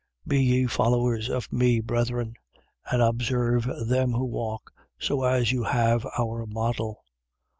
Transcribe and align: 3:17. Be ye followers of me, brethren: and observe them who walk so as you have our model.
3:17. 0.25 0.29
Be 0.29 0.43
ye 0.43 0.65
followers 0.65 1.29
of 1.29 1.53
me, 1.53 1.79
brethren: 1.79 2.33
and 2.91 3.03
observe 3.03 3.65
them 3.87 4.13
who 4.13 4.25
walk 4.25 4.73
so 4.97 5.23
as 5.25 5.51
you 5.51 5.61
have 5.63 6.07
our 6.17 6.47
model. 6.47 7.03